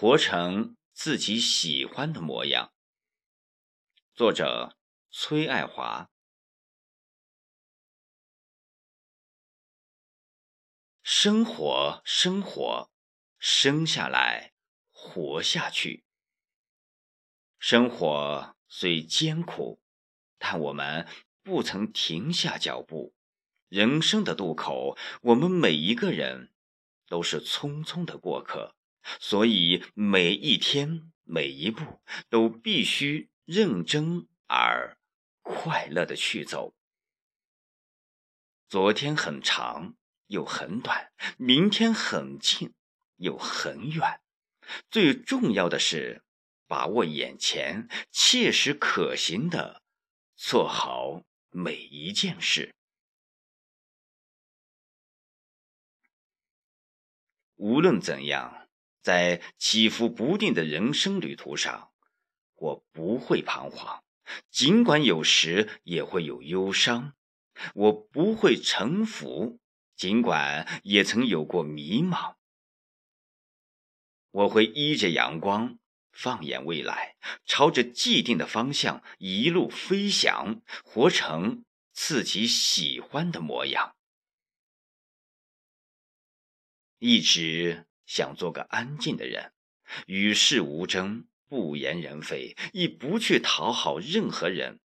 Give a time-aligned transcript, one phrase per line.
[0.00, 2.72] 活成自己喜欢的模样。
[4.14, 4.78] 作者：
[5.10, 6.10] 崔爱华。
[11.02, 12.90] 生活，生活，
[13.38, 14.54] 生下来，
[14.90, 16.06] 活下去。
[17.58, 19.82] 生活虽艰苦，
[20.38, 21.06] 但我们
[21.42, 23.14] 不曾停下脚步。
[23.68, 26.54] 人生的渡口，我们每一个人
[27.06, 28.74] 都是匆匆的过客，
[29.18, 34.98] 所以每一天、每一步都必须认真而
[35.42, 36.74] 快乐的去走。
[38.68, 39.96] 昨天很长
[40.26, 42.72] 又很短，明天很近
[43.16, 44.20] 又很远。
[44.88, 46.22] 最重要的是
[46.68, 49.82] 把握眼前，切实可行的
[50.36, 52.72] 做好每一件事。
[57.56, 58.59] 无论怎样，
[59.02, 61.90] 在起伏不定的人生旅途上，
[62.56, 64.04] 我不会彷徨，
[64.50, 67.14] 尽管有时也会有忧伤；
[67.74, 69.58] 我不会臣服，
[69.96, 72.36] 尽管也曾有过迷茫。
[74.32, 75.78] 我会依着阳光，
[76.12, 83.96] 放眼未来，朝着既定的方向一路飞翔，活成自己喜欢的模样。
[86.98, 89.52] 一直想做个安静的人，
[90.08, 94.80] 与世无争，不言人非，亦不去讨好任何人。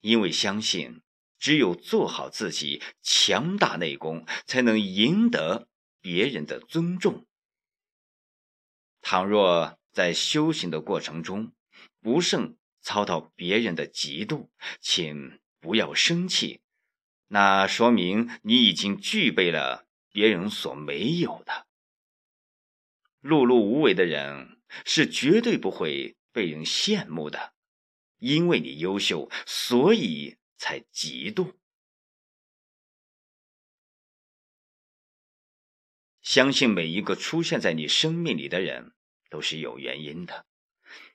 [0.00, 1.02] 因为相信，
[1.38, 5.68] 只有做好自己，强大内功，才能赢得
[6.00, 7.28] 别人的尊重。
[9.00, 11.52] 倘若在修行的过程中，
[12.00, 14.48] 不慎遭到别人的嫉妒，
[14.80, 16.60] 请不要生气，
[17.28, 19.86] 那说明你已经具备了。
[20.10, 21.63] 别人所没有的，
[23.24, 27.54] 碌碌无为的人是绝对不会被人羡慕的，
[28.18, 31.54] 因为你优秀，所以才嫉妒。
[36.20, 38.92] 相信每一个出现在你生命里的人
[39.30, 40.44] 都是有原因的，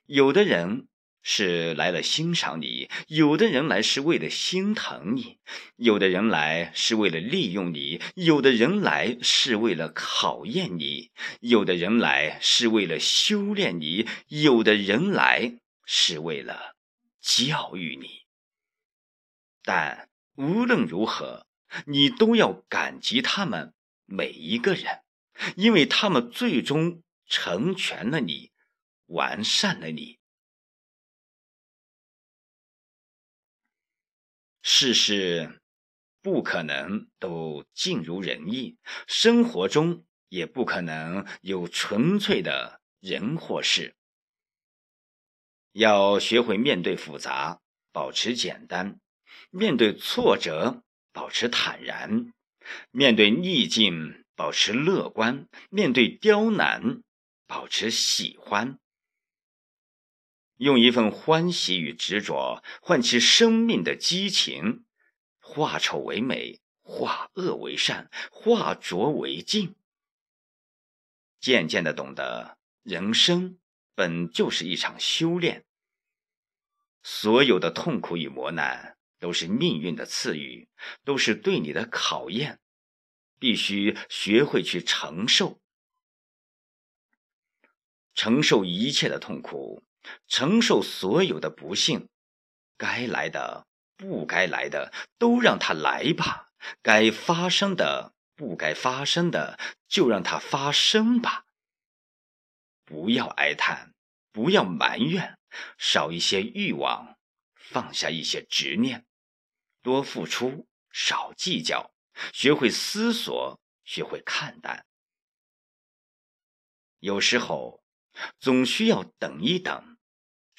[0.06, 0.88] 有的人。
[1.22, 5.38] 是来了欣赏你，有的人来是为了心疼你，
[5.76, 11.10] 有的人来是为了利用你，有的人来是为了考验你，
[11.40, 16.76] 有的人来是为了修炼你，有的人来是为了
[17.20, 18.22] 教育你。
[19.62, 21.46] 但无论如何，
[21.86, 23.74] 你都要感激他们
[24.06, 25.02] 每一个人，
[25.56, 28.52] 因为他们最终成全了你，
[29.06, 30.19] 完善了你。
[34.80, 35.60] 事事
[36.22, 43.94] 不可能都尽如人意，生活中也不可能有纯粹的人或事。
[45.72, 47.60] 要学会面对复杂，
[47.92, 48.94] 保持简单；
[49.50, 52.32] 面对挫折，保持坦然；
[52.90, 57.02] 面对逆境，保持乐观；面对刁难，
[57.46, 58.78] 保持喜欢。
[60.60, 64.84] 用一份欢喜与执着唤起生命的激情，
[65.38, 69.74] 化丑为美，化恶为善，化浊为净。
[71.40, 73.58] 渐渐的懂得，人生
[73.94, 75.64] 本就是一场修炼。
[77.02, 80.68] 所有的痛苦与磨难都是命运的赐予，
[81.04, 82.60] 都是对你的考验，
[83.38, 85.58] 必须学会去承受，
[88.12, 89.82] 承受一切的痛苦。
[90.26, 92.08] 承受所有的不幸，
[92.76, 93.66] 该来的、
[93.96, 96.52] 不该来的，都让它来吧；
[96.82, 101.44] 该发生的、不该发生的，就让它发生吧。
[102.84, 103.94] 不要哀叹，
[104.32, 105.38] 不要埋怨，
[105.78, 107.18] 少一些欲望，
[107.54, 109.06] 放下一些执念，
[109.82, 111.92] 多付出，少计较，
[112.32, 114.86] 学会思索，学会看淡。
[116.98, 117.82] 有时候，
[118.38, 119.89] 总需要等一等。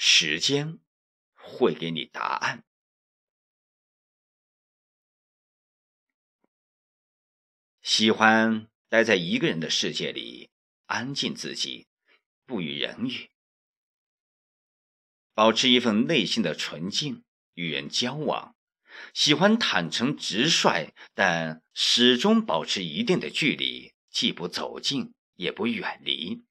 [0.03, 0.80] 时间
[1.36, 2.63] 会给你答案。
[7.83, 10.50] 喜欢待在一个人的世界里，
[10.88, 11.86] 安静自己，
[12.48, 13.30] 不与人语，
[15.36, 17.24] 保持一份内心的纯净，
[17.54, 18.56] 与人交往。
[19.13, 26.44] 喜欢坦诚直率，但始终保持一定的距离，既不走近，也不远离。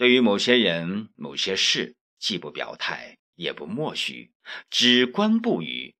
[0.00, 4.32] 对于某些人、某些事，既不表态，也不默许，
[4.70, 5.94] 只观不语。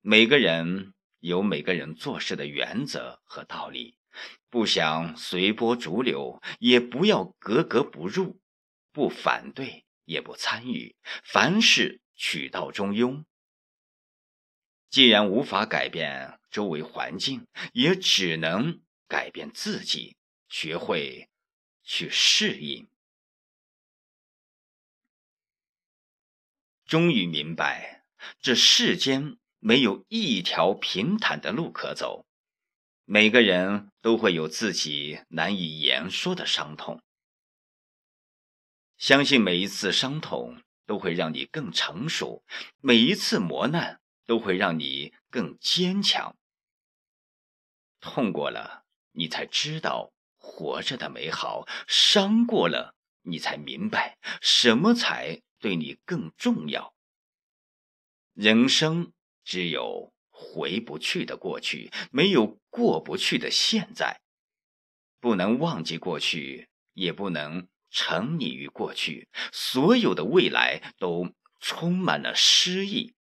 [0.00, 3.96] 每个人有每个人做事的原则和道理，
[4.48, 8.40] 不想随波逐流，也不要格格不入，
[8.92, 10.94] 不反对也不参与，
[11.24, 13.24] 凡事取道中庸。
[14.88, 20.16] 既然无法改变周围环境，也只能改变自己，
[20.48, 21.28] 学会
[21.84, 22.88] 去适应。
[26.84, 28.04] 终于明白，
[28.40, 32.26] 这世间没有一条平坦的路可走，
[33.04, 37.00] 每个人都会有自己难以言说的伤痛。
[38.96, 42.42] 相信每一次伤痛都会让你更成熟，
[42.80, 44.00] 每一次磨难。
[44.26, 46.34] 都会让你更坚强。
[48.00, 50.13] 痛过了，你才知道
[50.46, 56.94] 活着的美好；伤过了，你才明白什么才对你更重要。
[58.34, 59.12] 人生
[59.42, 64.20] 只有回不去的过去，没有过不去的现在。
[65.18, 69.28] 不能忘记过去，也不能沉溺于过去。
[69.52, 73.14] 所有的未来都充满了诗意。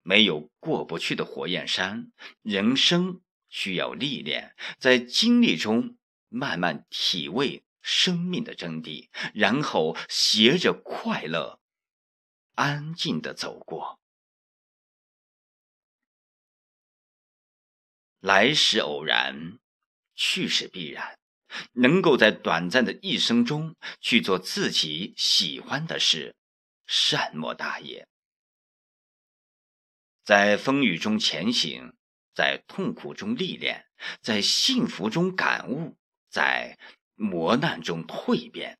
[0.00, 2.10] 没有过不去的火焰山，
[2.40, 5.96] 人生需要历练，在经历中
[6.28, 11.60] 慢慢体味生命的真谛，然后携着快乐，
[12.54, 13.98] 安静的走过。
[18.20, 19.58] 来时偶然，
[20.14, 21.18] 去时必然，
[21.72, 26.34] 能够在短暂的一生中去做自己喜欢的事，
[26.84, 28.08] 善莫大也。
[30.24, 31.94] 在风雨中前行，
[32.38, 33.86] 在痛苦中历练，
[34.22, 35.98] 在幸福中感悟，
[36.30, 36.78] 在
[37.16, 38.78] 磨难中蜕变。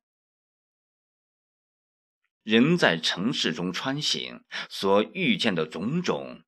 [2.41, 6.45] 人在城市中穿行，所遇见的种种，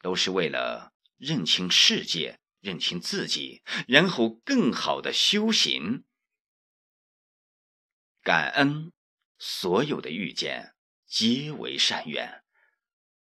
[0.00, 6.06] 都是为了认清世界，认清自己，然后更好的修行。
[8.22, 8.94] 感恩
[9.38, 10.74] 所有的遇见，
[11.04, 12.42] 皆为善缘。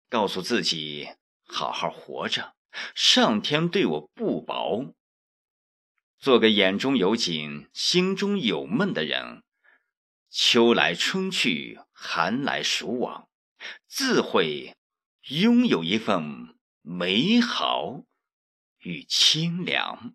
[0.08, 2.55] 告诉自己好好活着，
[2.94, 4.94] 上天对我不薄。
[6.18, 9.42] 做个眼中有景、心中有梦的人。
[10.28, 13.28] 秋来春去，寒来暑往，
[13.86, 14.76] 自会
[15.28, 18.04] 拥有一份美好
[18.78, 20.14] 与清凉。